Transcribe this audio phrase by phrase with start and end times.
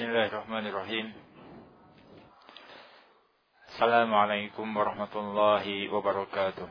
[0.00, 1.12] بسم الله الرحمن الرحيم
[3.68, 6.68] السلام عليكم ورحمة الله وبركاته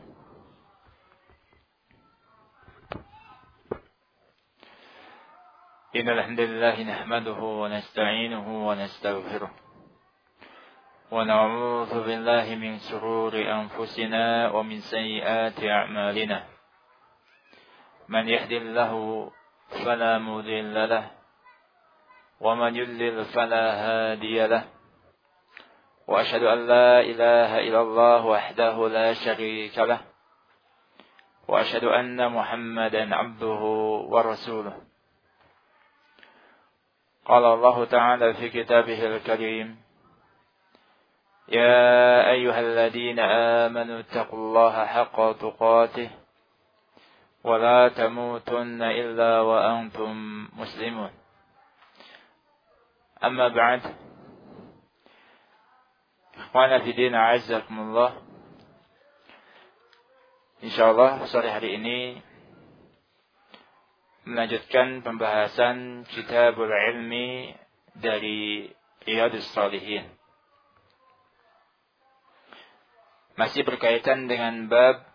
[5.95, 9.52] إن الحمد لله نحمده ونستعينه ونستغفره
[11.11, 16.48] ونعوذ بالله من شرور أنفسنا ومن سيئات أعمالنا
[18.09, 18.91] من يهد الله
[19.86, 21.18] فلا مضل له
[22.39, 24.64] ومن يضلل فلا هادي له.
[26.07, 30.01] وأشهد أن لا إله إلا الله وحده لا شريك له.
[31.47, 33.62] وأشهد أن محمدا عبده
[34.09, 34.78] ورسوله.
[37.26, 39.78] قال الله تعالى في كتابه الكريم
[41.50, 46.09] يا أيها الذين آمنوا اتقوا الله حق تقاته
[47.44, 51.19] ولا تموتن إلا وأنتم مسلمون.
[53.25, 53.83] أما بعد
[56.34, 58.14] Ikhwana Fidin A'azzakumullah
[60.62, 62.19] InsyaAllah sore hari ini
[64.27, 67.55] Melanjutkan pembahasan Kitabul Ilmi
[67.98, 68.70] Dari
[69.03, 70.06] Riyadus Salihin
[73.34, 75.06] Masih berkaitan dengan bab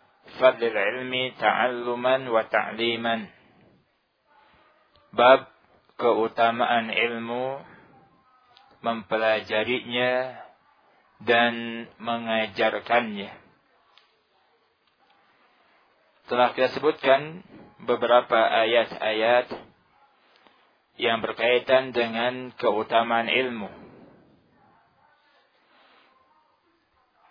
[0.43, 3.31] Fadlil ilmi ta'alluman wa ta'liman
[5.15, 5.51] Bab
[5.95, 7.59] keutamaan ilmu
[8.84, 10.36] mempelajarinya
[11.24, 13.32] dan mengajarkannya.
[16.28, 17.40] Telah kita sebutkan
[17.80, 19.48] beberapa ayat-ayat
[21.00, 23.68] yang berkaitan dengan keutamaan ilmu.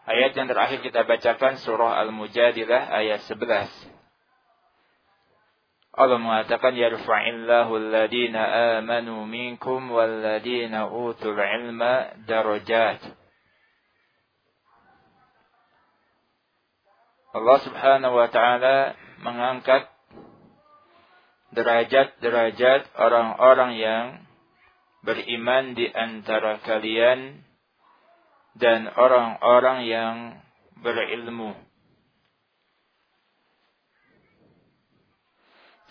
[0.04, 3.93] Ayat yang terakhir kita bacakan surah Al-Mujadilah ayat 11.
[5.94, 13.14] Allah mengatakan yarfa'illahu alladhina amanu minkum walladhina utul ilma darajat.
[17.34, 19.90] Allah Subhanahu wa taala mengangkat
[21.54, 24.06] derajat-derajat orang-orang yang
[25.06, 27.46] beriman di antara kalian
[28.58, 30.16] dan orang-orang yang
[30.82, 31.54] berilmu.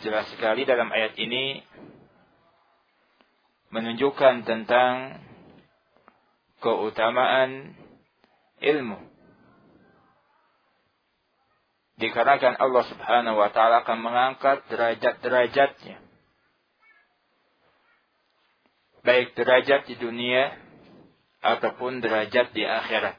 [0.02, 1.62] Jelas sekali dalam ayat ini
[3.72, 5.22] menunjukkan tentang
[6.60, 7.72] keutamaan
[8.60, 8.98] ilmu.
[11.96, 16.02] Dikarenakan Allah Subhanahu wa taala akan mengangkat derajat-derajatnya.
[19.02, 20.54] Baik derajat di dunia
[21.42, 23.18] ataupun derajat di akhirat.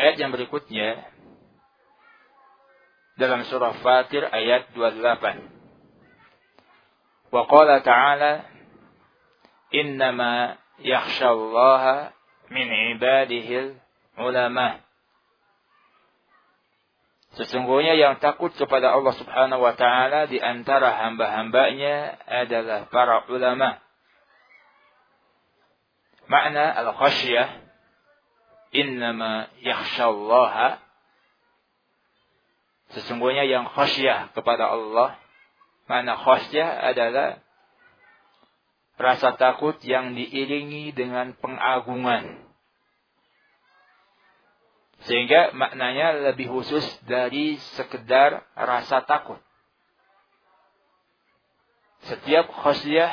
[0.00, 1.11] Ayat yang berikutnya
[3.16, 7.32] dalam surah Fatir ayat 28.
[7.32, 8.44] Wa qala ta'ala
[9.72, 12.12] innama yakhshallaha
[12.52, 13.76] min ibadihi
[14.20, 14.80] ulama.
[17.32, 23.80] Sesungguhnya yang takut kepada Allah Subhanahu wa taala di antara hamba-hambanya adalah para ulama.
[26.28, 27.48] Makna al-khasyah
[28.76, 30.91] innama yakhshallaha
[32.92, 35.16] Sesungguhnya yang khasyah kepada Allah,
[35.88, 37.40] mana khasyah adalah
[39.00, 42.44] rasa takut yang diiringi dengan pengagungan.
[45.08, 49.40] Sehingga maknanya lebih khusus dari sekedar rasa takut.
[52.06, 53.10] Setiap khasyah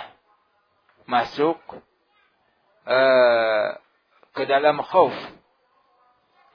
[1.10, 1.58] masuk
[2.86, 3.68] uh,
[4.38, 5.16] ke dalam khauf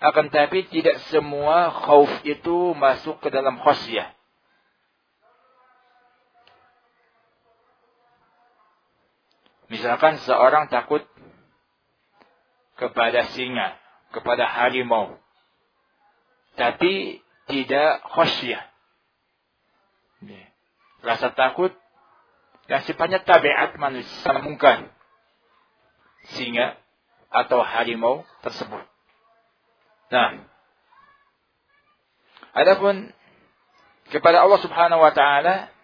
[0.02, 4.10] akan tapi tidak semua khauf itu masuk ke dalam khasyah.
[9.72, 11.02] Misalkan seorang takut
[12.78, 13.74] kepada singa,
[14.12, 15.18] kepada harimau.
[16.54, 18.74] Tapi tidak khasyah.
[21.04, 21.68] Rasa takut
[22.64, 24.88] yang sifatnya tabiat manusia mungkin
[26.32, 26.80] singa
[27.28, 28.93] atau harimau tersebut.
[30.14, 30.46] Nah,
[32.54, 33.10] adapun
[34.14, 35.74] kepada Allah Subhanahu wa taala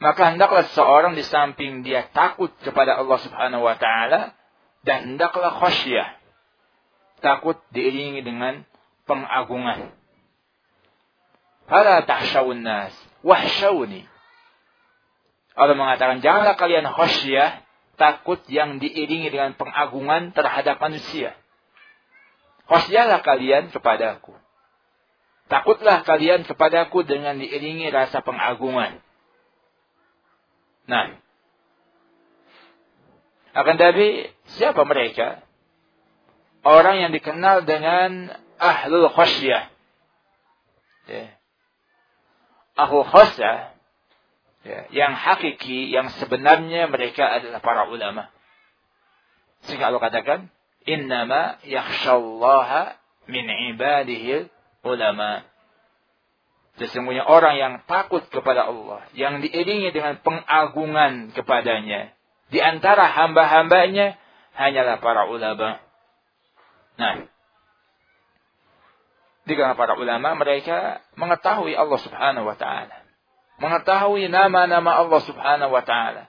[0.00, 4.32] maka hendaklah seorang di samping dia takut kepada Allah Subhanahu wa taala
[4.88, 6.16] dan hendaklah khasyah.
[7.20, 8.64] Takut diiringi dengan
[9.04, 9.92] pengagungan.
[11.68, 12.92] Fala tahsyawun nas
[13.24, 14.04] wahsyawni.
[15.56, 17.64] Allah mengatakan janganlah kalian khasyah
[18.00, 21.32] takut yang diiringi dengan pengagungan terhadap manusia.
[22.64, 24.32] Khosyalah kalian kepadaku.
[25.52, 29.04] Takutlah kalian kepadaku dengan diiringi rasa pengagungan.
[30.88, 31.20] Nah,
[33.54, 35.46] Akan tapi siapa mereka?
[36.66, 39.70] Orang yang dikenal dengan ahlul khasyah.
[41.06, 41.24] Ya.
[42.74, 43.78] Ahlul khasyah
[44.66, 48.26] ya, yang hakiki, yang sebenarnya mereka adalah para ulama.
[49.70, 50.50] Sehingga Allah katakan,
[50.84, 52.96] Innama yakhshallaha
[53.28, 54.52] min ibadihi
[54.84, 55.48] ulama.
[56.76, 62.10] Sesungguhnya orang yang takut kepada Allah, yang diiringi dengan pengagungan kepadanya,
[62.50, 64.18] di antara hamba-hambanya
[64.58, 65.78] hanyalah para ulama.
[66.98, 67.26] Nah,
[69.44, 72.96] di kalangan para ulama mereka mengetahui Allah Subhanahu wa taala.
[73.60, 76.26] Mengetahui nama-nama Allah Subhanahu wa taala.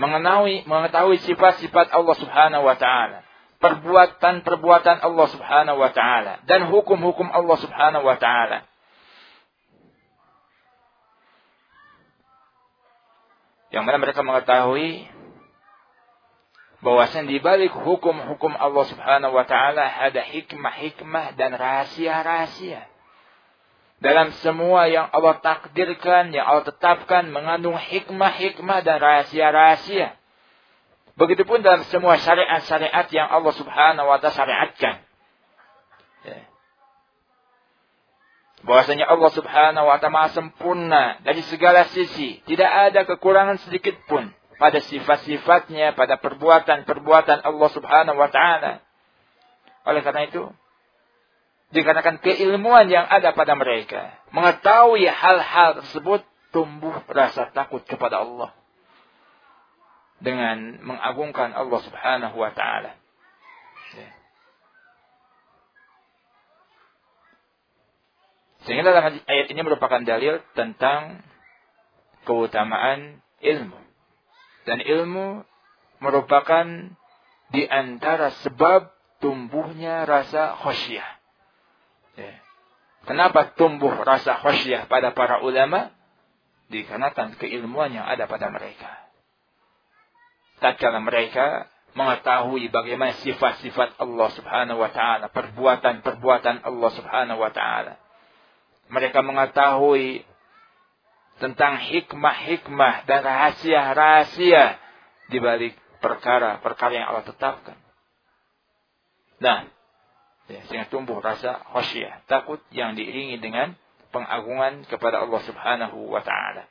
[0.00, 3.20] Mengetahui mengetahui sifat-sifat Allah Subhanahu wa taala.
[3.62, 8.66] Perbuatan-perbuatan Allah Subhanahu wa taala dan hukum-hukum Allah Subhanahu wa taala.
[13.70, 15.06] Yang mana mereka mengetahui
[16.82, 22.90] bahwasanya di balik hukum-hukum Allah Subhanahu wa taala ada hikmah-hikmah dan rahasia-rahasia.
[24.02, 30.18] Dalam semua yang Allah takdirkan, yang Allah tetapkan mengandung hikmah-hikmah dan rahasia-rahasia.
[31.22, 34.94] Begitupun dalam semua syariat-syariat yang Allah Subhanahu wa taala syariatkan.
[36.26, 36.52] Ya
[38.62, 44.78] bahwasanya Allah Subhanahu wa taala sempurna dari segala sisi, tidak ada kekurangan sedikit pun pada
[44.78, 48.80] sifat-sifatnya, pada perbuatan-perbuatan Allah Subhanahu wa taala.
[49.82, 50.46] Oleh karena itu,
[51.74, 56.22] dikarenakan keilmuan yang ada pada mereka, mengetahui hal-hal tersebut
[56.54, 58.54] tumbuh rasa takut kepada Allah
[60.22, 63.02] dengan mengagungkan Allah Subhanahu wa taala.
[68.62, 71.18] Sehingga dalam ayat ini merupakan dalil tentang
[72.22, 73.78] keutamaan ilmu.
[74.62, 75.42] Dan ilmu
[75.98, 76.66] merupakan
[77.50, 81.08] di antara sebab tumbuhnya rasa khasyah.
[82.14, 82.34] Ya.
[83.02, 85.90] Kenapa tumbuh rasa khasyah pada para ulama?
[86.70, 89.11] Dikarenakan keilmuan yang ada pada mereka.
[90.62, 98.00] Tatkala mereka mengetahui bagaimana sifat-sifat Allah Subhanahu wa taala, perbuatan-perbuatan Allah Subhanahu wa taala
[98.92, 100.28] mereka mengetahui
[101.40, 104.76] tentang hikmah-hikmah dan rahasia-rahasia
[105.32, 105.74] di balik
[106.04, 107.74] perkara-perkara yang Allah tetapkan.
[109.40, 109.64] Nah,
[110.46, 113.74] ya, sehingga tumbuh rasa khasyah, takut yang diiringi dengan
[114.12, 116.68] pengagungan kepada Allah Subhanahu wa taala.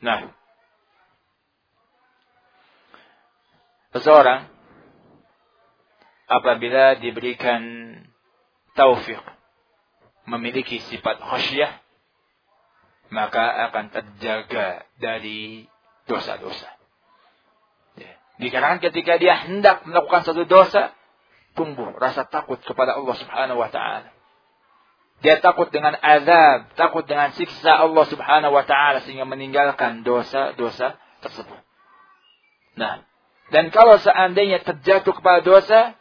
[0.00, 0.32] Nah,
[3.94, 4.50] seseorang
[6.26, 7.62] apabila diberikan
[8.74, 9.22] taufik
[10.26, 11.70] memiliki sifat khasyah,
[13.12, 15.68] maka akan terjaga dari
[16.10, 16.68] dosa-dosa.
[17.94, 18.12] Ya.
[18.42, 20.90] Dikarenakan ketika dia hendak melakukan satu dosa,
[21.54, 24.10] tumbuh rasa takut kepada Allah Subhanahu wa taala.
[25.22, 31.60] Dia takut dengan azab, takut dengan siksa Allah Subhanahu wa taala sehingga meninggalkan dosa-dosa tersebut.
[32.74, 33.06] Nah,
[33.52, 35.96] dan kalau seandainya terjatuh kepada dosa,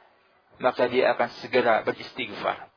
[0.62, 2.74] maka dia akan segera beristighfar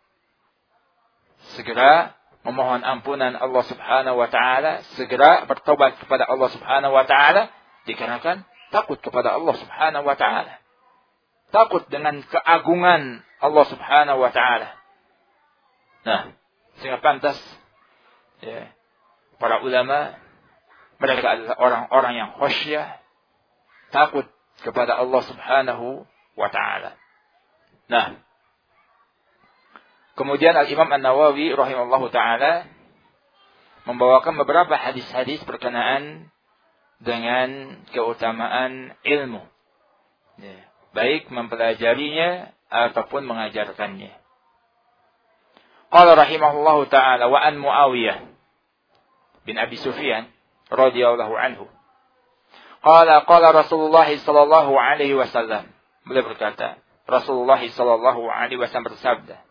[1.54, 7.50] segera memohon ampunan Allah Subhanahu wa taala, segera bertobat kepada Allah Subhanahu wa taala
[7.86, 8.42] dikarenakan
[8.74, 10.58] takut kepada Allah Subhanahu wa taala.
[11.54, 14.74] Takut dengan keagungan Allah Subhanahu wa taala.
[16.06, 16.34] Nah,
[16.82, 17.38] sehingga pantas
[18.42, 18.70] ya,
[19.38, 20.18] para ulama
[21.02, 22.98] mereka adalah orang-orang yang khasyah,
[23.90, 24.26] takut
[24.64, 26.96] kepada Allah Subhanahu wa taala.
[27.86, 28.26] Nah,
[30.16, 32.52] Kemudian Al-Imam An-Nawawi rahimahullah taala
[33.84, 36.32] membawakan beberapa hadis-hadis berkenaan
[37.04, 39.44] dengan keutamaan ilmu.
[40.40, 40.56] Ya,
[40.96, 44.16] baik mempelajarinya ataupun mengajarkannya.
[45.92, 48.24] Qala rahimahullah taala wa an Muawiyah
[49.44, 50.32] bin Abi Sufyan
[50.72, 51.68] radhiyallahu anhu.
[52.86, 55.66] Qala qala Rasulullah sallallahu alaihi wasallam.
[56.06, 56.78] Beliau berkata,
[57.10, 59.42] Rasulullah sallallahu alaihi wasallam bersabda,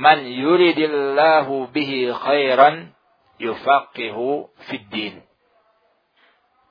[0.00, 2.96] man yuridillahu bihi khairan
[3.36, 5.14] yufaqihu fid din.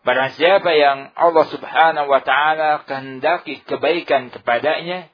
[0.01, 5.13] Barang siapa yang Allah Subhanahu wa taala kehendaki kebaikan kepadanya,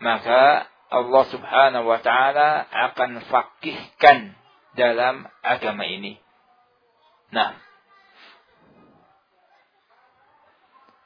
[0.00, 4.32] maka Allah Subhanahu wa taala akan fakihkan
[4.76, 6.20] dalam agama ini.
[7.32, 7.56] Nah,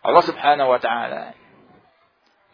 [0.06, 1.34] Allah Subhanahu wa taala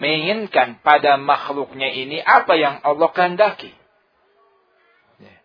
[0.01, 3.71] menginginkan pada makhluknya ini apa yang Allah kehendaki.
[5.21, 5.37] Ya.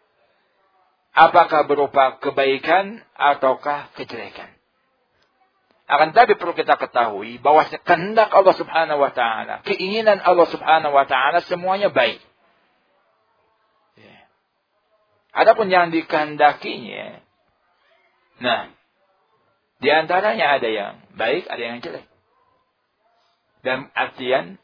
[1.13, 4.55] Apakah berupa kebaikan ataukah kejelekan.
[5.87, 11.05] Akan tapi perlu kita ketahui bahwa kehendak Allah Subhanahu wa taala, keinginan Allah Subhanahu wa
[11.07, 12.19] taala semuanya baik.
[13.99, 14.17] Ya.
[15.31, 17.23] Adapun yang dikehendakinya,
[18.43, 18.76] nah,
[19.77, 22.05] di antaranya ada yang baik, ada yang jelek.
[23.61, 24.57] Dan artian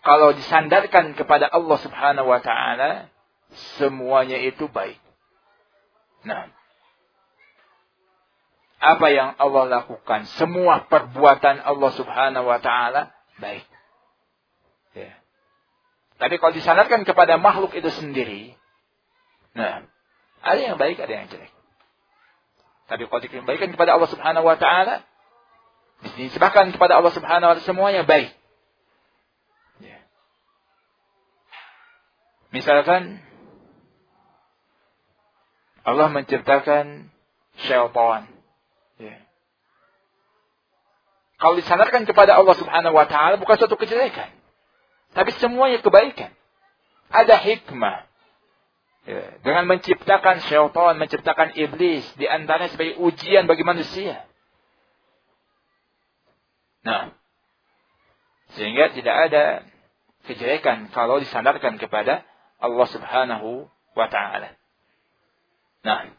[0.00, 3.12] kalau disandarkan kepada Allah Subhanahu wa taala,
[3.76, 4.96] semuanya itu baik.
[6.24, 6.48] Nah,
[8.80, 13.68] apa yang Allah lakukan, semua perbuatan Allah Subhanahu wa taala baik.
[14.96, 15.20] Ya.
[16.16, 18.56] Tapi kalau disandarkan kepada makhluk itu sendiri,
[19.52, 19.84] nah,
[20.40, 21.52] ada yang baik, ada yang jelek.
[22.90, 25.06] Tapi kalau dikembalikan kepada Allah Subhanahu wa taala,
[26.18, 28.34] disebabkan kepada Allah Subhanahu wa taala semuanya baik.
[29.78, 30.02] Ya.
[32.50, 33.22] Misalkan
[35.86, 37.14] Allah menciptakan
[37.62, 38.26] syaitan
[38.98, 39.16] Ya.
[41.38, 44.34] Kalau disandarkan kepada Allah Subhanahu wa taala bukan suatu kejelekan.
[45.14, 46.34] Tapi semuanya kebaikan.
[47.06, 48.09] Ada hikmah.
[49.10, 49.42] Ya.
[49.42, 54.22] Dengan menciptakan syaitan, menciptakan iblis di antaranya sebagai ujian bagi manusia.
[56.86, 57.10] Nah,
[58.54, 59.44] sehingga tidak ada
[60.30, 62.22] kejelekan kalau disandarkan kepada
[62.62, 63.66] Allah Subhanahu
[63.98, 64.54] wa taala.
[65.82, 66.14] Nah,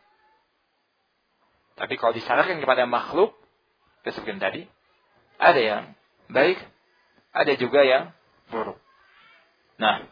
[1.80, 3.32] tapi kalau disalahkan kepada makhluk,
[4.04, 4.68] disebutkan tadi,
[5.40, 5.84] ada yang
[6.28, 6.60] baik,
[7.32, 8.12] ada juga yang
[8.52, 8.76] buruk.
[9.80, 10.12] Nah,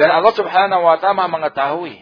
[0.00, 2.00] dan Allah Subhanahu wa taala mengetahui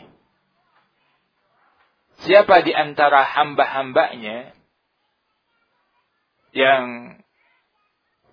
[2.22, 4.54] siapa di antara hamba-hambanya
[6.54, 7.18] yang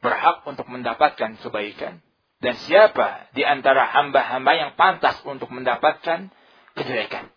[0.05, 2.05] berhak untuk mendapatkan kebaikan
[2.45, 6.29] dan siapa di antara hamba-hamba yang pantas untuk mendapatkan
[6.77, 7.33] kejelekan.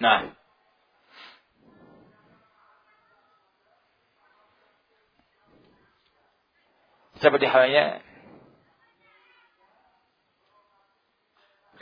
[0.00, 0.32] Nah,
[7.20, 8.00] seperti halnya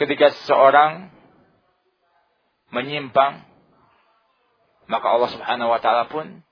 [0.00, 1.12] ketika seseorang
[2.72, 3.44] menyimpang
[4.90, 6.42] maka Allah Subhanahu wa taala pun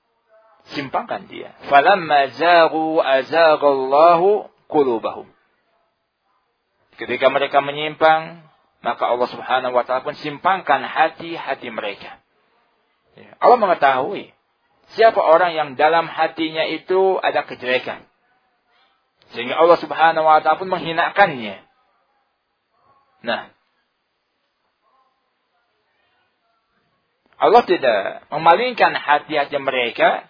[0.71, 1.51] simpangkan dia.
[1.67, 5.27] Falamma zaghu azaghallahu qulubahum.
[6.95, 8.47] Ketika mereka menyimpang,
[8.79, 12.23] maka Allah Subhanahu wa taala pun simpangkan hati-hati mereka.
[13.19, 14.31] Ya, Allah mengetahui
[14.95, 18.07] siapa orang yang dalam hatinya itu ada kejelekan.
[19.35, 21.68] Sehingga Allah Subhanahu wa taala pun menghinakannya.
[23.19, 23.51] Nah,
[27.39, 30.27] Allah tidak memalingkan hati-hati mereka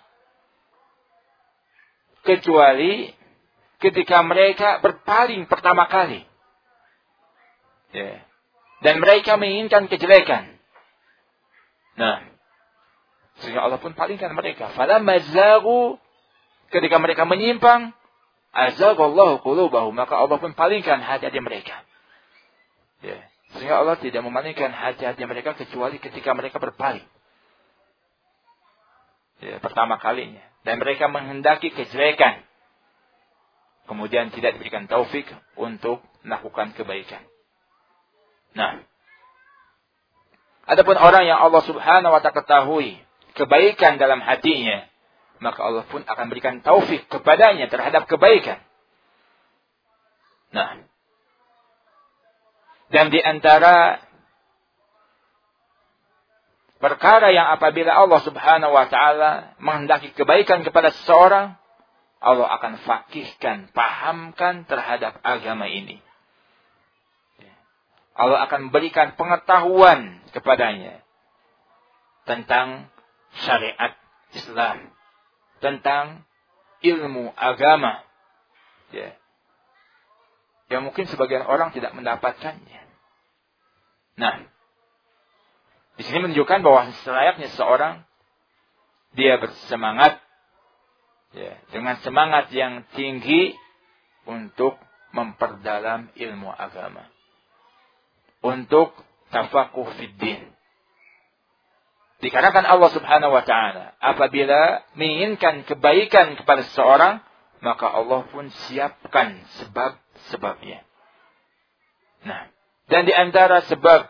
[2.22, 3.10] kecuali
[3.81, 6.22] ketika mereka berpaling pertama kali.
[7.89, 8.22] Ya.
[8.86, 10.53] Dan mereka menginginkan kejelekan.
[11.98, 12.24] Nah,
[13.41, 14.72] sehingga Allah pun palingkan mereka.
[14.77, 15.98] Fala mazagu
[16.69, 17.91] ketika mereka menyimpang,
[18.53, 21.88] azagallahu qulubahum, maka Allah pun palingkan hati-hati mereka.
[23.00, 23.20] Ya.
[23.56, 27.06] Sehingga Allah tidak memalingkan hati-hati mereka kecuali ketika mereka berpaling.
[29.39, 30.44] Ya, pertama kalinya.
[30.68, 32.44] Dan mereka menghendaki kejelekan
[33.89, 35.25] kemudian tidak diberikan taufik
[35.58, 37.25] untuk melakukan kebaikan.
[38.53, 38.86] Nah,
[40.70, 43.01] adapun orang yang Allah Subhanahu wa taala ketahui
[43.34, 44.86] kebaikan dalam hatinya,
[45.41, 48.62] maka Allah pun akan berikan taufik kepadanya terhadap kebaikan.
[50.53, 50.86] Nah,
[52.89, 54.01] dan di antara
[56.81, 61.53] perkara yang apabila Allah Subhanahu wa taala menghendaki kebaikan kepada seseorang,
[62.19, 66.01] Allah akan fakihkan, pahamkan terhadap agama ini.
[68.19, 71.00] Allah akan berikan pengetahuan kepadanya
[72.27, 72.91] tentang
[73.48, 73.96] syariat
[74.36, 74.91] Islam,
[75.63, 76.27] tentang
[76.84, 78.03] ilmu agama.
[78.91, 79.15] Ya.
[80.69, 82.81] Yang mungkin sebagian orang tidak mendapatkannya.
[84.21, 84.45] Nah,
[85.97, 88.05] di sini menunjukkan bahwa selayaknya seorang
[89.17, 90.21] dia bersemangat
[91.33, 93.57] ya, dengan semangat yang tinggi
[94.29, 94.77] untuk
[95.11, 97.09] memperdalam ilmu agama.
[98.45, 98.93] Untuk
[99.33, 100.53] tafakuh fiddin.
[102.19, 107.23] Dikarenakan Allah subhanahu wa ta'ala apabila menginginkan kebaikan kepada seseorang,
[107.60, 110.84] maka Allah pun siapkan sebab-sebabnya.
[112.24, 112.51] Nah,
[112.88, 114.08] dan di antara sebab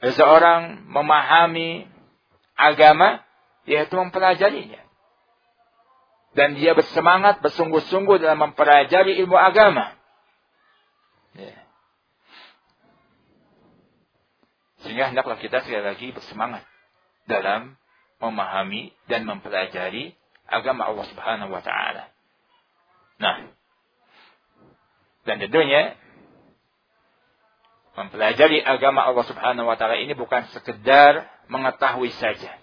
[0.00, 1.88] seseorang memahami
[2.56, 3.20] agama
[3.68, 4.80] yaitu mempelajarinya.
[6.30, 9.98] Dan dia bersemangat, bersungguh-sungguh dalam mempelajari ilmu agama.
[11.34, 11.58] Ya.
[14.86, 16.62] Sehingga hendaklah kita sekali lagi bersemangat
[17.26, 17.74] dalam
[18.22, 20.14] memahami dan mempelajari
[20.50, 22.10] agama Allah Subhanahu wa taala.
[23.22, 23.54] Nah,
[25.24, 25.94] dan tentunya
[27.94, 32.58] mempelajari agama Allah Subhanahu wa taala ini bukan sekedar mengetahui saja.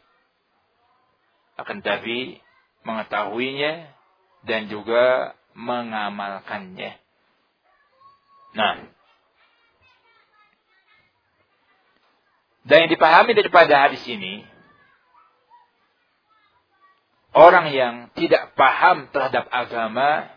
[1.58, 2.44] Akan tapi
[2.86, 3.90] mengetahuinya
[4.46, 6.96] dan juga mengamalkannya.
[8.54, 8.76] Nah,
[12.68, 14.46] dan yang dipahami daripada hadis ini,
[17.38, 20.34] orang yang tidak paham terhadap agama,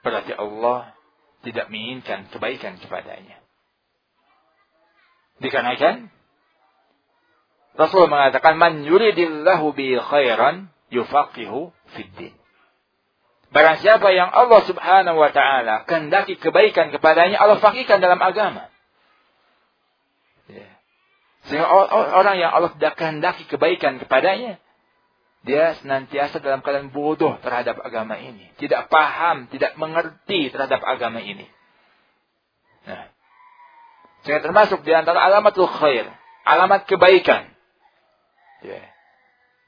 [0.00, 0.96] berarti Allah
[1.44, 3.44] tidak menginginkan kebaikan kepadanya.
[5.44, 6.08] Dikarenakan
[7.74, 12.34] Rasul mengatakan man yuridillahu bi khairan yufaqihu fid din.
[13.50, 18.70] Barang siapa yang Allah Subhanahu wa taala kehendaki kebaikan kepadanya, Allah fakihkan dalam agama.
[20.50, 20.70] Ya.
[21.50, 21.66] Sehingga
[22.18, 24.58] orang yang Allah tidak kehendaki kebaikan kepadanya,
[25.44, 28.48] dia senantiasa dalam keadaan bodoh terhadap agama ini.
[28.56, 31.44] Tidak paham, tidak mengerti terhadap agama ini.
[32.88, 33.12] Nah,
[34.24, 36.08] sehingga termasuk di antara alamatul khair,
[36.48, 37.52] alamat kebaikan.
[38.64, 38.80] Ya.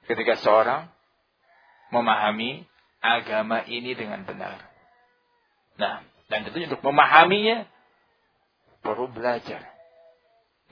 [0.08, 0.88] Ketika seorang
[1.92, 2.64] memahami
[3.04, 4.56] agama ini dengan benar.
[5.76, 6.00] Nah,
[6.32, 7.68] dan tentunya untuk memahaminya
[8.80, 9.60] perlu belajar.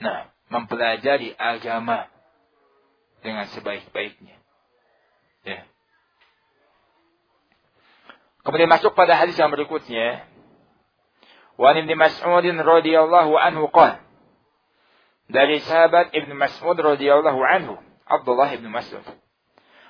[0.00, 2.08] Nah, mempelajari agama
[3.20, 4.43] dengan sebaik-baiknya.
[5.44, 5.68] Ya.
[8.44, 10.24] Kemudian masuk pada hadis yang berikutnya.
[11.54, 14.04] Wa Ibn Mas'ud radhiyallahu anhu qala
[15.30, 19.04] dari sahabat Ibn Mas'ud radhiyallahu anhu Abdullah Ibn Mas'ud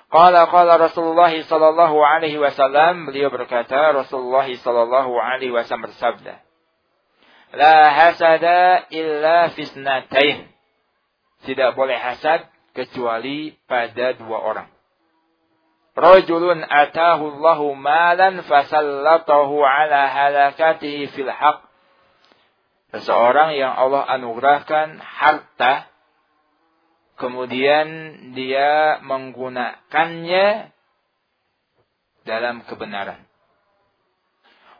[0.07, 6.39] Qala qala Rasulullah sallallahu alaihi wasallam beliau berkata Rasulullah sallallahu alaihi wasallam bersabda
[7.51, 10.47] La hasada illa fisnatain
[11.43, 14.74] Tidak boleh hasad kecuali pada dua orang
[15.95, 21.63] Rajulun atahu Allahu malan fasallatahu ala halakatihi fil haq.
[22.91, 25.87] Seseorang yang Allah anugerahkan harta,
[27.15, 27.87] kemudian
[28.35, 30.75] dia menggunakannya
[32.27, 33.23] dalam kebenaran.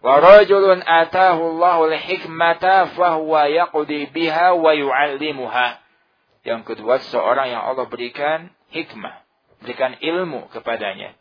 [0.04, 5.80] Wa rajulun atahu Allahu al-hikmata fahuwa yaqdi biha wa yu'allimuha.
[6.44, 9.25] Yang kedua, seorang yang Allah berikan hikmah
[9.66, 11.18] berikan ilmu kepadanya.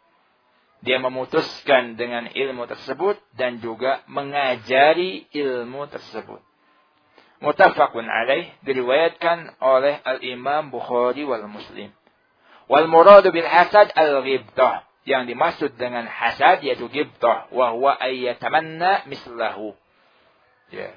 [0.85, 6.45] Dia memutuskan dengan ilmu tersebut dan juga mengajari ilmu tersebut.
[7.41, 11.89] Mutafakun alaih diriwayatkan oleh Al-Imam Bukhari wal Muslim.
[12.69, 14.85] Wal muradu bil hasad al-ghibtah.
[15.05, 17.49] Yang dimaksud dengan hasad yaitu ghibtah.
[17.49, 19.73] Wahuwa ayyatamanna mislahu.
[20.69, 20.97] Ya.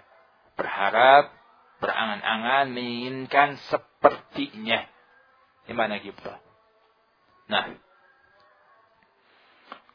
[0.59, 1.31] Berharap,
[1.79, 4.83] berangan-angan, menginginkan sepertinya.
[5.67, 6.46] Di mana ghibtah?
[7.47, 7.79] Nah,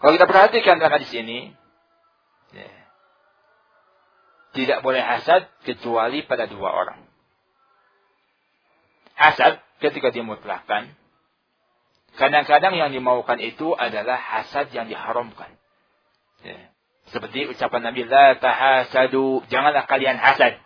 [0.00, 1.52] kalau kita perhatikan dalam hadis ini,
[2.56, 2.72] ya,
[4.56, 7.00] tidak boleh hasad kecuali pada dua orang.
[9.14, 10.96] Hasad ketika dimutlakkan,
[12.16, 15.54] kadang-kadang yang dimaukan itu adalah hasad yang diharamkan.
[16.42, 16.72] Ya.
[17.12, 20.58] Seperti ucapan Nabi, La tahasadu, janganlah kalian hasad.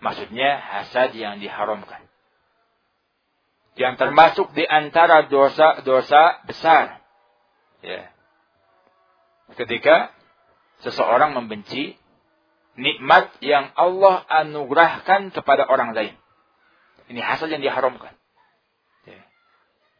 [0.00, 2.09] Maksudnya hasad yang diharamkan
[3.78, 7.00] yang termasuk di antara dosa-dosa besar.
[7.80, 8.10] Ya.
[9.54, 10.14] Ketika
[10.82, 12.00] seseorang membenci
[12.78, 16.14] nikmat yang Allah anugerahkan kepada orang lain.
[17.10, 18.14] Ini hasil yang diharamkan.
[19.04, 19.20] Ya.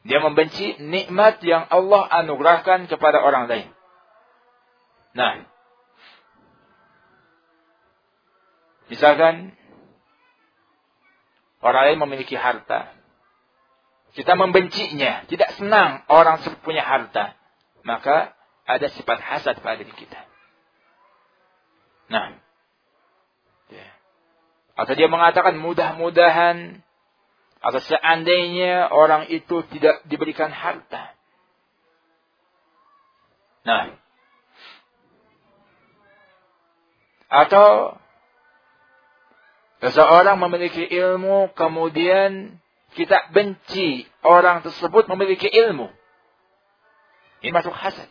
[0.06, 3.68] Dia membenci nikmat yang Allah anugerahkan kepada orang lain.
[5.10, 5.42] Nah,
[8.86, 9.58] misalkan
[11.58, 12.94] orang lain memiliki harta,
[14.10, 17.38] kita membencinya, tidak senang orang punya harta,
[17.86, 18.34] maka
[18.66, 20.20] ada sifat hasad pada diri kita.
[22.10, 22.34] Nah,
[23.70, 23.86] ya.
[24.74, 26.82] atau dia mengatakan mudah-mudahan
[27.60, 31.14] atau seandainya orang itu tidak diberikan harta.
[33.62, 33.94] Nah,
[37.30, 37.94] atau
[39.78, 42.58] seseorang memiliki ilmu kemudian
[42.94, 45.90] kita benci orang tersebut memiliki ilmu.
[47.40, 48.08] Ini masuk hasad.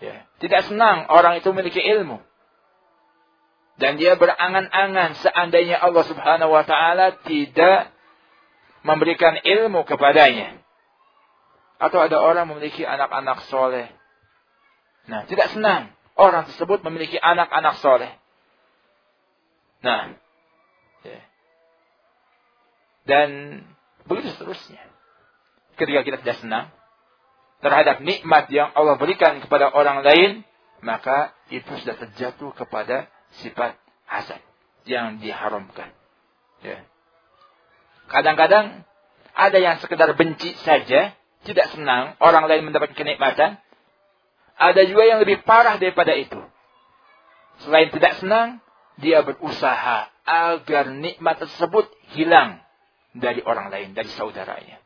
[0.00, 0.24] Ya.
[0.40, 2.18] Tidak senang orang itu memiliki ilmu.
[3.80, 7.92] Dan dia berangan-angan seandainya Allah subhanahu wa ta'ala tidak
[8.84, 10.60] memberikan ilmu kepadanya.
[11.80, 13.88] Atau ada orang memiliki anak-anak soleh.
[15.08, 18.12] Nah, tidak senang orang tersebut memiliki anak-anak soleh.
[19.80, 20.12] Nah,
[21.08, 21.20] ya.
[23.10, 23.28] Dan
[24.06, 24.78] begitu seterusnya.
[25.74, 26.70] Ketika kita tidak senang
[27.58, 30.46] terhadap nikmat yang Allah berikan kepada orang lain,
[30.86, 33.10] maka itu sudah terjatuh kepada
[33.42, 33.74] sifat
[34.06, 34.38] hasad
[34.86, 35.90] yang diharamkan.
[36.62, 36.86] Ya.
[38.06, 38.86] Kadang-kadang
[39.34, 43.58] ada yang sekedar benci saja, tidak senang orang lain mendapat kenikmatan.
[44.54, 46.38] Ada juga yang lebih parah daripada itu.
[47.64, 48.60] Selain tidak senang,
[49.00, 52.60] dia berusaha agar nikmat tersebut hilang
[53.16, 54.78] dari orang lain, dari saudaranya.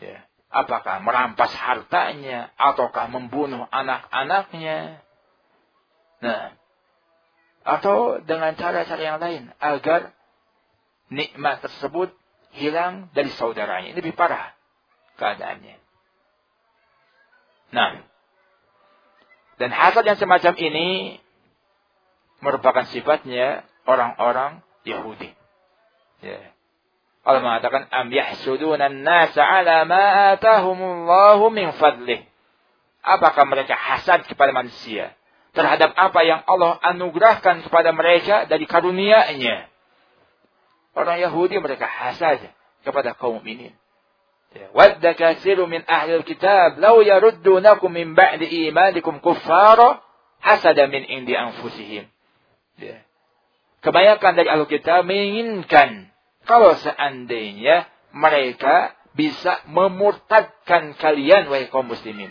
[0.00, 0.24] Ya.
[0.48, 5.02] Apakah merampas hartanya, ataukah membunuh anak-anaknya.
[6.22, 6.56] Nah,
[7.66, 10.14] atau dengan cara-cara yang lain agar
[11.10, 12.14] nikmat tersebut
[12.54, 13.92] hilang dari saudaranya.
[13.92, 14.54] Ini lebih parah
[15.18, 15.76] keadaannya.
[17.74, 18.06] Nah,
[19.58, 21.18] dan hasad yang semacam ini
[22.40, 25.32] merupakan sifatnya orang-orang Yahudi.
[26.22, 26.55] Ya.
[27.26, 32.22] Allah mengatakan am yahsuduna an-nasa ala ma atahumullahu min fadlih.
[33.02, 35.10] Apakah mereka hasad kepada manusia
[35.50, 39.66] terhadap apa yang Allah anugerahkan kepada mereka dari karunia-Nya?
[40.94, 42.46] Orang Yahudi mereka hasad
[42.86, 43.74] kepada kaum mukminin.
[44.72, 50.00] Wadda kasiru min ahli kitab law yaruddunakum min ba'di imanikum kuffara
[50.38, 52.06] hasada min indi anfusihim.
[52.78, 53.02] Ya.
[53.82, 56.08] Kebanyakan dari ahli kitab menginginkan
[56.46, 62.30] kalau seandainya mereka bisa memurtadkan kalian wahai kaum muslimin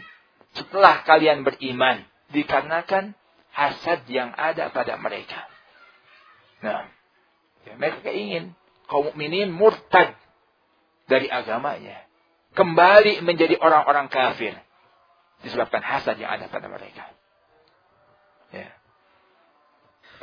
[0.56, 3.14] setelah kalian beriman dikarenakan
[3.52, 5.48] hasad yang ada pada mereka.
[6.64, 6.88] Nah,
[7.68, 8.56] ya, mereka ingin
[8.88, 10.16] kaum mukminin murtad
[11.08, 12.04] dari agamanya.
[12.56, 14.56] Kembali menjadi orang-orang kafir.
[15.44, 17.12] Disebabkan hasad yang ada pada mereka.
[18.56, 18.72] Ya.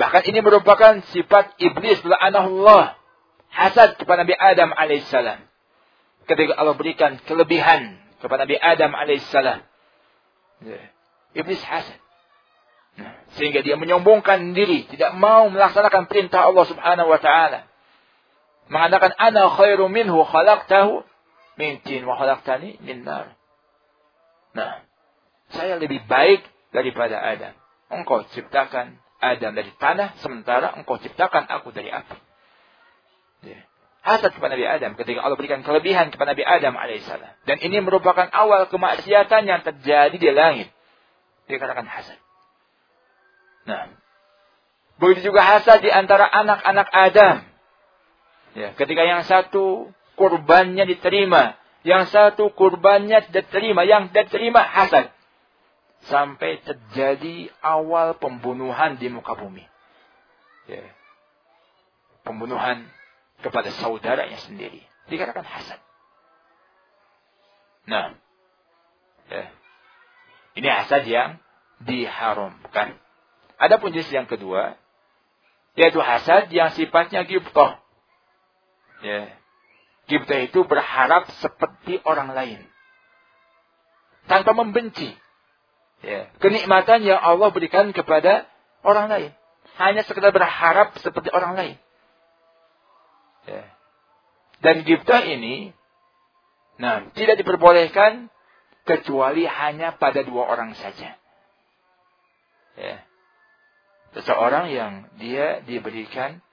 [0.01, 2.97] Bahkan ini merupakan sifat iblis la'anahullah.
[3.53, 5.45] Hasad kepada Nabi Adam alaihissalam.
[6.25, 9.61] Ketika Allah berikan kelebihan kepada Nabi Adam alaihissalam.
[10.65, 10.83] Ya.
[11.37, 12.01] Iblis hasad.
[12.93, 14.89] Nah, sehingga dia menyombongkan diri.
[14.89, 17.73] Tidak mau melaksanakan perintah Allah subhanahu wa ta'ala
[18.73, 21.05] mengatakan ana khairu minhu khalaqtahu
[21.61, 23.37] min tin wa khalaqtani min nar.
[24.57, 24.81] Nah,
[25.53, 26.41] saya lebih baik
[26.73, 27.53] daripada Adam.
[27.93, 32.17] Engkau ciptakan Adam dari tanah, sementara engkau ciptakan aku dari api.
[33.43, 33.59] Ya.
[34.03, 37.33] Hasad kepada Nabi Adam ketika Allah berikan kelebihan kepada Nabi Adam alaihissalam.
[37.47, 40.69] Dan ini merupakan awal kemaksiatan yang terjadi di langit.
[41.47, 42.19] Dikatakan hasad.
[43.63, 43.95] Nah,
[44.99, 47.37] begitu juga hasad di antara anak-anak Adam.
[48.59, 51.55] Ya, ketika yang satu kurbannya diterima,
[51.87, 55.15] yang satu kurbannya tidak terima, yang tidak terima hasad.
[56.11, 59.63] Sampai terjadi awal pembunuhan di muka bumi.
[60.67, 60.91] Ya.
[62.27, 62.91] Pembunuhan
[63.43, 64.81] kepada saudaranya sendiri.
[65.11, 65.81] Dikatakan hasad.
[67.83, 68.15] Nah,
[69.27, 69.51] ya.
[70.55, 71.43] ini hasad yang
[71.83, 72.95] diharamkan.
[73.59, 74.79] Adapun jenis yang kedua,
[75.75, 77.79] yaitu hasad yang sifatnya gibtoh.
[79.03, 79.35] Ya.
[80.07, 82.61] Kita itu berharap seperti orang lain.
[84.31, 85.15] Tanpa membenci.
[86.03, 86.31] Ya.
[86.39, 88.47] Kenikmatan yang Allah berikan kepada
[88.83, 89.31] orang lain.
[89.79, 91.77] Hanya sekedar berharap seperti orang lain.
[93.49, 93.65] Ya.
[94.63, 95.75] Dan gibtah ini,
[96.79, 98.31] nah, tidak diperbolehkan
[98.87, 101.19] kecuali hanya pada dua orang saja.
[102.79, 102.97] Ya.
[104.15, 106.45] Seseorang yang dia diberikan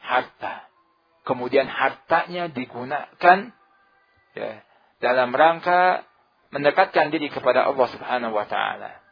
[0.00, 0.64] harta
[1.24, 3.38] kemudian hartanya digunakan
[4.36, 4.52] ya,
[5.00, 6.04] dalam rangka
[6.52, 9.02] mendekatkan diri kepada Allah Subhanahu wa taala.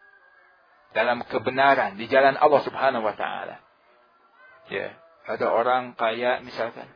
[0.93, 3.65] Dalam kebenaran di jalan Allah Subhanahu wa taala.
[4.69, 4.93] Ya,
[5.25, 6.87] ada orang kaya misalkan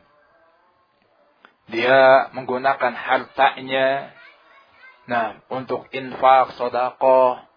[1.67, 4.15] dia menggunakan hartanya
[5.07, 7.47] nah untuk infak, sedekah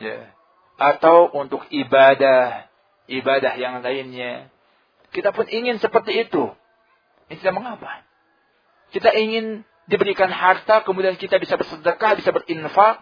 [0.00, 0.32] ya,
[0.76, 2.68] atau untuk ibadah,
[3.08, 4.52] ibadah yang lainnya.
[5.08, 6.52] Kita pun ingin seperti itu.
[7.32, 8.04] Ini tidak mengapa.
[8.92, 13.00] Kita ingin diberikan harta, kemudian kita bisa bersedekah, bisa berinfak,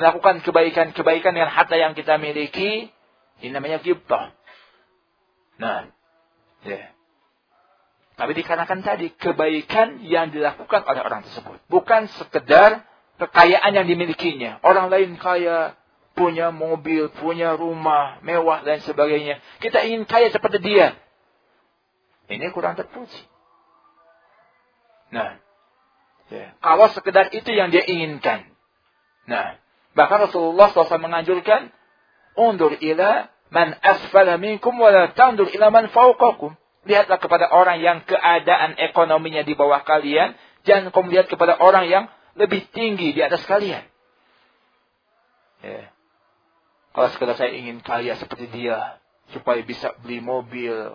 [0.00, 2.88] melakukan kebaikan-kebaikan dengan harta yang kita miliki.
[3.44, 4.32] Ini namanya gibtah.
[5.60, 5.92] Nah,
[6.64, 6.93] ya.
[8.14, 11.58] Tapi dikarenakan tadi kebaikan yang dilakukan oleh orang tersebut.
[11.66, 12.86] Bukan sekedar
[13.18, 14.62] kekayaan yang dimilikinya.
[14.62, 15.74] Orang lain kaya,
[16.14, 19.42] punya mobil, punya rumah, mewah dan sebagainya.
[19.58, 20.94] Kita ingin kaya seperti dia.
[22.30, 23.18] Ini kurang terpuji.
[25.12, 25.36] Nah,
[26.30, 26.54] ya.
[26.62, 28.46] kalau sekedar itu yang dia inginkan.
[29.26, 29.58] Nah,
[29.92, 31.70] bahkan Rasulullah SAW menganjurkan,
[32.38, 36.56] undur ila man asfala minkum wa la tandur ila man fauqakum.
[36.84, 40.36] Lihatlah kepada orang yang keadaan ekonominya di bawah kalian.
[40.68, 42.04] Jangan kamu lihat kepada orang yang
[42.36, 43.84] lebih tinggi di atas kalian.
[45.64, 45.88] Ya.
[46.94, 49.00] Kalau sekedar saya ingin kaya seperti dia.
[49.32, 50.92] Supaya bisa beli mobil.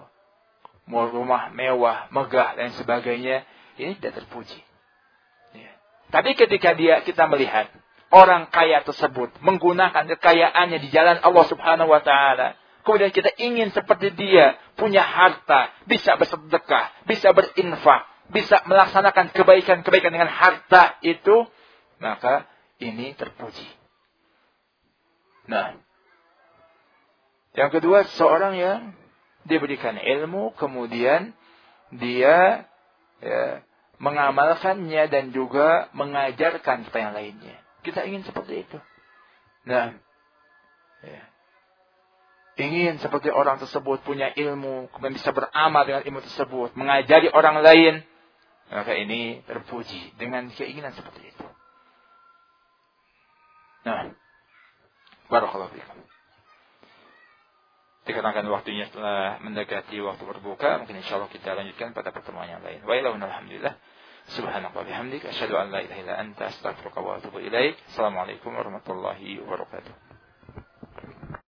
[0.90, 3.46] Rumah mewah, megah, dan sebagainya.
[3.78, 4.62] Ini tidak terpuji.
[5.54, 5.72] Ya.
[6.14, 7.70] Tapi ketika dia kita melihat
[8.10, 14.16] orang kaya tersebut menggunakan kekayaannya di jalan Allah Subhanahu wa taala Kemudian kita ingin seperti
[14.16, 21.44] dia, punya harta, bisa bersedekah, bisa berinfak, bisa melaksanakan kebaikan-kebaikan dengan harta itu,
[22.00, 22.48] maka
[22.80, 23.68] ini terpuji.
[25.52, 25.76] Nah,
[27.58, 28.80] yang kedua, seorang yang
[29.44, 31.36] diberikan ilmu, kemudian
[31.92, 32.70] dia
[33.20, 33.44] ya,
[34.00, 37.58] mengamalkannya dan juga mengajarkan kepada yang lainnya.
[37.84, 38.78] Kita ingin seperti itu.
[39.68, 39.98] Nah,
[41.04, 41.22] ya
[42.60, 48.04] ingin seperti orang tersebut punya ilmu, kemudian bisa beramal dengan ilmu tersebut, mengajari orang lain,
[48.70, 51.46] maka ini terpuji dengan keinginan seperti itu.
[53.88, 54.14] Nah,
[55.32, 55.98] barakallahu fikum.
[58.06, 62.82] Dikarenakan waktunya setelah mendekati waktu berbuka, mungkin insya Allah kita lanjutkan pada pertemuan yang lain.
[62.82, 63.78] Wa alhamdulillah.
[64.30, 65.26] Subhanallah bihamdik.
[65.26, 67.78] Asyhadu an la ilaha illa anta astaghfiruka wa atubu ilaik.
[67.94, 70.09] Assalamualaikum warahmatullahi wabarakatuh.